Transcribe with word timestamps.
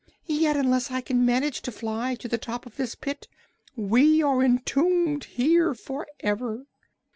Yet, 0.25 0.57
unless 0.57 0.89
I 0.89 1.01
can 1.01 1.27
manage 1.27 1.61
to 1.61 1.71
fly 1.71 2.15
to 2.15 2.27
the 2.27 2.39
top 2.39 2.65
of 2.65 2.75
this 2.75 2.95
pit, 2.95 3.27
we 3.75 4.23
are 4.23 4.41
entombed 4.41 5.25
here 5.25 5.75
forever." 5.75 6.65